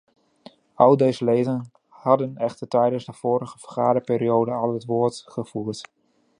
Al 0.73 0.97
deze 0.97 1.25
leden 1.25 1.71
hadden 1.87 2.37
echter 2.37 2.67
tijdens 2.67 3.05
de 3.05 3.13
vorige 3.13 3.57
vergaderperiode 3.59 4.51
al 4.51 4.73
het 4.73 4.85
woord 4.85 5.23
gevoerd. 5.25 5.83